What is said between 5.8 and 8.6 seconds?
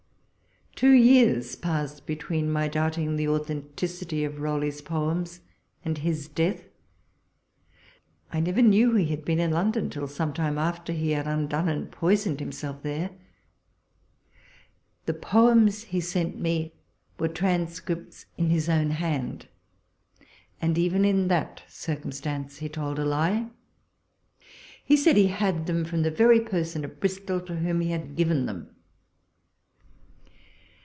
and his death. I